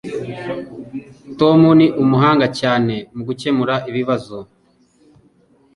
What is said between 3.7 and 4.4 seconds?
ibibazo.